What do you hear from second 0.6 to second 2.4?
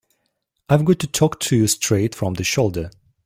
I've got to talk to you straight from